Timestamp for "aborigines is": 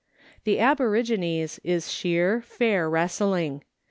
0.59-1.91